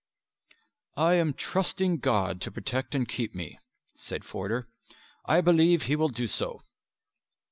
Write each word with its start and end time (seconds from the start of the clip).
"I 0.97 1.13
am 1.13 1.35
trusting 1.35 1.99
God 1.99 2.41
to 2.41 2.51
protect 2.51 2.95
and 2.95 3.07
keep 3.07 3.35
me," 3.35 3.59
said 3.95 4.23
Forder. 4.25 4.67
"I 5.27 5.41
believe 5.41 5.83
He 5.83 5.95
will 5.95 6.09
do 6.09 6.25
so." 6.25 6.63